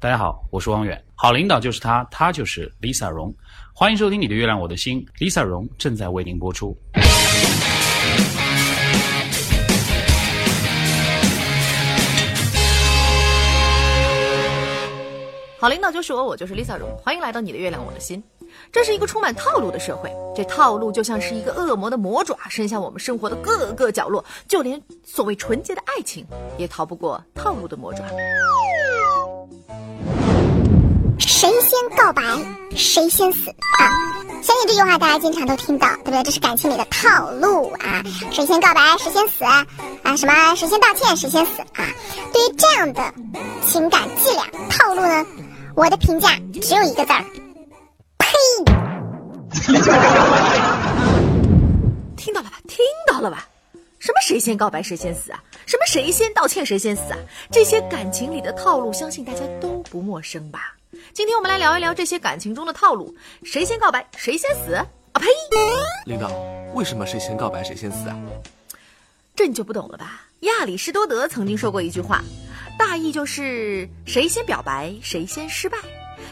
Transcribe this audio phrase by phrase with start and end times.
[0.00, 1.04] 大家好，我是汪远。
[1.16, 3.34] 好领导就是他，他就是 Lisa 荣。
[3.74, 6.78] 欢迎收听《你的月亮我的心》，Lisa 荣正在为您播出。
[15.58, 16.88] 好领导就是我，我就是 Lisa 荣。
[17.02, 18.22] 欢迎来到你的月亮我的心。
[18.70, 26.24] 这是一个充满套路的社会，这套路就像是一个恶魔的魔爪，伸向我们生活的各个角落，就连所谓纯洁的爱情，
[26.56, 28.04] 也逃不过套路的魔爪。
[31.18, 32.22] 谁先告白
[32.74, 33.88] 谁先死啊！
[34.42, 36.22] 相信这句话大家经常都听到，对不对？
[36.22, 38.02] 这是感情里的套路啊！
[38.30, 39.66] 谁先告白谁先死啊！
[40.16, 41.84] 什么谁先道歉谁先死啊！
[42.32, 43.12] 对于这样的
[43.66, 45.26] 情感伎俩套路呢，
[45.74, 47.24] 我的评价只有一个字儿：
[48.18, 48.28] 呸！
[52.16, 52.58] 听到了吧？
[52.68, 53.46] 听到了吧？
[53.98, 55.42] 什么谁先告白谁先死啊？
[55.66, 57.18] 什么谁先道歉谁先死啊？
[57.50, 60.74] 这些感情里的套路，相信大家都不陌生吧？
[61.12, 64.74] 今天我们来聊一聊这些感情中的套路，谁先告白谁先死？
[64.74, 65.26] 啊呸！
[66.06, 66.30] 领导，
[66.72, 68.16] 为什么谁先告白谁先死啊？
[69.36, 70.26] 这你就不懂了吧？
[70.40, 72.22] 亚里士多德曾经说过一句话，
[72.78, 75.76] 大意就是谁先表白谁先失败。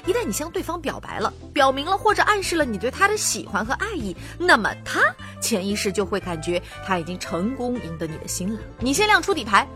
[0.07, 5.03] 一旦你向对方表白了，表明了或者暗示了你对他的喜欢和爱意，那么他
[5.39, 8.61] 潜意识就会感觉他已经成功赢得你的心了。
[8.79, 9.69] 你先亮出底牌，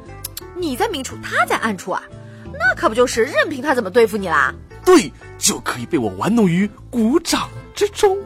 [0.56, 2.02] 你在明处，他在暗处啊，
[2.52, 4.55] 那可不就是任凭他怎么对付你啦？
[4.84, 8.17] 对，就可以被我玩弄于股掌之中。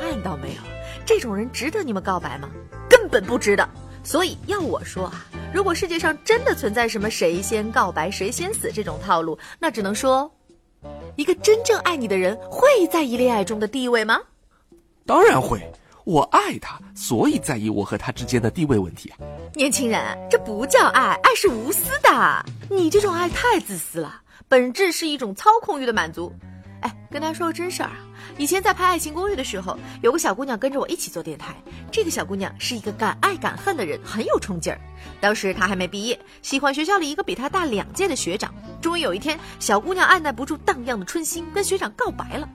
[0.00, 0.62] 看到没有，
[1.04, 2.48] 这种人值得你们告白吗？
[2.88, 3.68] 根本不值得。
[4.02, 10.32] 所以要我说啊，如果世界上真的存在什么谁先告白谁先死这种套路，那只能说，
[11.16, 14.20] 一个真正爱你的人会在意恋爱中的地位吗？
[15.04, 15.60] 当然会，
[16.06, 19.18] 我爱他，所以在意我和他之间的地位问题啊。
[19.54, 22.46] 年轻人，这不叫爱，爱是无私的。
[22.70, 24.22] 你这种爱太自私了。
[24.46, 26.32] 本质是一种操控欲的满足。
[26.82, 27.96] 哎，跟大家说个真事儿啊！
[28.38, 31.56] 以前在拍《爱情公寓》的时候，有个小姑娘跟着我一起做电台。
[31.90, 34.80] 这个小姑娘是一个敢爱敢恨的人，很有冲劲儿。
[35.20, 38.54] 当时她还没毕业，喜欢学校里一个比她大两届的学长。
[38.80, 42.48] 终于有一天，小姑娘按耐不住荡漾的春心，跟学长告白了。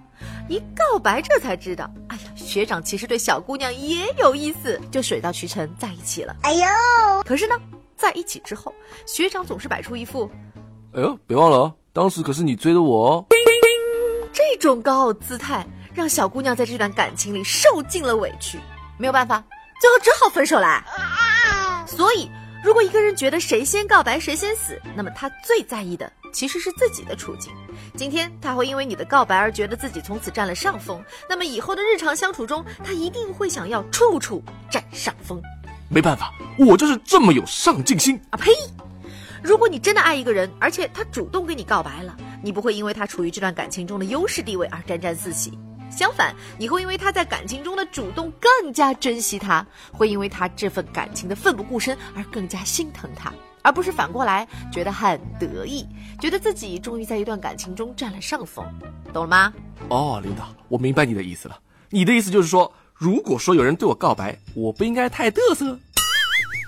[0.48, 1.90] 一告白，这才知道，
[2.52, 6.36] 学长其实对小姑娘也有意思，就水到渠成在一起了。
[6.44, 6.66] 哎呦！
[7.26, 7.56] 可是呢，
[7.96, 8.76] 在一起之后，
[9.06, 10.30] 学长总是摆出一副，
[10.94, 11.74] 哎呦，别忘了哦。
[11.94, 13.26] 当时可是你追的我哦，
[14.34, 18.60] 这种高傲姿态让小姑娘在这段感情里受尽了委屈，
[18.98, 19.42] 没有办法，
[19.80, 20.84] 最后只好分手啦。
[21.88, 22.30] 所以，
[22.66, 27.54] 如果一个人觉得谁先告白谁先死，那么他最在意的其实是自己的处境。
[27.96, 35.42] 今天他会因为你的告白而觉得自己从此占了上风，那么以后的日常相处中，他一定会想要处处占上风。
[35.90, 38.38] 没办法，我就是这么有上进心啊！
[38.38, 38.52] 呸！
[39.44, 45.58] 如果你真的爱一个人，而且他主动跟你告白了，你不会因为他处于这段感情中的优势地位而沾沾自喜，
[45.90, 55.86] 相反，你会因为他在感情中的主动更加珍惜他，会因为他这份感情的奋不顾身而更加心疼他，而不是反过来觉得很得意，
[56.20, 58.66] 觉得自己终于在一段感情中占了上风，
[59.14, 59.54] 懂了吗？
[59.90, 61.58] 哦，领导，我明白你的意思了。
[61.90, 65.78] 你的意思就是说，如果说有人对我告白，我不应该太嘚瑟。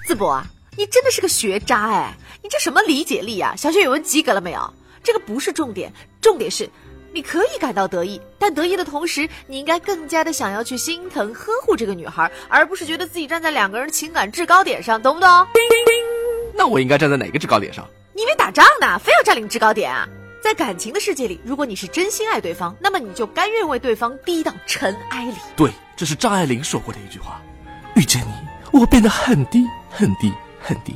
[0.08, 0.46] 淄博啊。
[0.76, 2.12] 你真的是个学渣哎！
[2.42, 3.56] 你这什么理解力啊？
[3.56, 4.74] 小学语文及格了没有？
[5.04, 6.68] 这个不是重点，重点是，
[7.14, 15.30] 你可以感到得意，但得意的同时，你应该更加的想要去心疼呵护这个女孩，而不是觉得自己站在两个人情感制高点上，懂不懂？
[16.54, 17.88] 那我应该站在哪个制高点上？
[18.14, 20.08] 你以为打仗呢，非要占领制高点啊？
[20.42, 25.36] 在感情的世界里，如果你是真心爱对方，那么你就甘愿为对方低到尘埃里。
[25.56, 27.42] 对，这是张爱玲说过的一句话。
[27.96, 30.32] 遇见你，我变得很低很低。
[30.66, 30.96] 很低，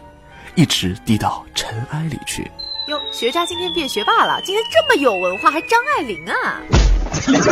[0.55, 2.49] 一直低到尘埃里去。
[2.87, 6.61] 哟，学渣今天变学霸了，今天这么有文化，还张爱玲啊！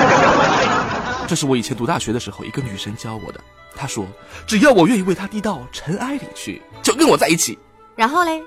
[1.28, 3.42] 这是我以前读大学的时候一个女生教我的。
[3.76, 4.08] 她说，
[4.48, 7.60] 只要我愿意为她低到尘埃里去，就跟我在一起。
[7.96, 8.42] 然后嘞？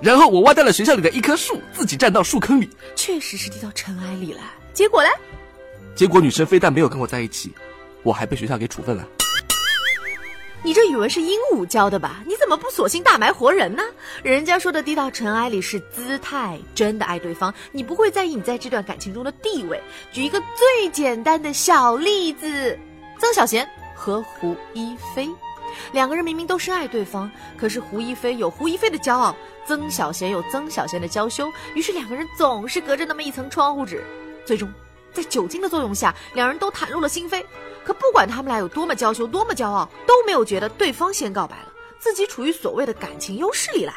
[0.00, 2.68] 然后我挖掉了学校里的一棵树，自己站到树坑里。
[2.94, 4.40] 确实是低到尘埃里了。
[4.72, 5.10] 结果嘞？
[5.94, 7.54] 结果女生非但没有跟我在一起，
[8.02, 9.06] 我还被学校给处分了。
[10.62, 12.22] 你这语文是鹦鹉教的吧？
[12.26, 13.82] 你怎么不索性大埋活人呢？
[14.22, 19.80] 人家说的低到尘埃里是姿态，真的爱对方，你不会在意你在这段感情中的地位。
[20.10, 22.76] 举一个最简单的小例子，
[23.20, 25.28] 曾小贤和胡一菲，
[25.92, 29.34] 两个人明明都深爱对方，可是胡一菲有胡一菲的骄傲，
[29.66, 34.04] 曾小贤有曾小贤的娇羞，于是两个人总是隔着那么一层窗户纸，
[34.44, 34.68] 最终。
[35.12, 37.42] 在酒精的作用下，两人都袒露了心扉。
[37.82, 43.94] 可不管他们俩有多么娇羞，多么骄傲，都没有觉得对方先告白了，自己处于所谓的感情优势里来。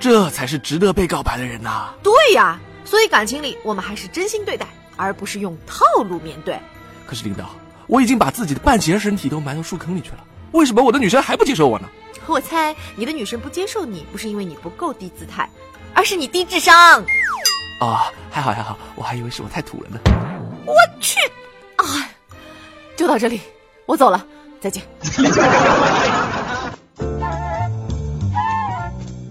[0.00, 4.66] 这才是值得被告白的人呐、对呀，所以感情里我们还是真心对待，
[4.96, 6.58] 而不是用套路面对。
[7.06, 7.50] 可是领导，
[7.86, 11.88] 我已经把自己的半截身体都埋到树坑里去了，为什么我的女神还不接受我呢？
[12.26, 15.48] 我猜你的女神不接受你，不是因为你不够低姿态，
[15.94, 17.00] 而是你低智商。
[17.80, 20.00] 啊、还好还好，我还以为是我太土了呢。
[20.64, 21.20] 我去，
[21.76, 21.84] 啊，
[22.96, 23.40] 就到这里，
[23.84, 24.26] 我走了，
[24.60, 24.82] 再见。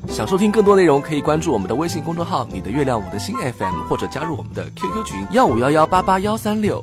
[0.08, 6.82] 想收听更多内容，可以关注我们的微信公众号“你的月亮我的心 FM”，或者加入我们的 QQ 群幺五幺幺八八幺三六。